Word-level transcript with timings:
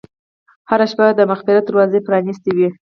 هره 0.69 0.85
شپه 0.91 1.05
د 1.17 1.21
مغفرت 1.31 1.63
دروازه 1.67 1.99
پرانستې 2.07 2.49
وي. 2.57 2.67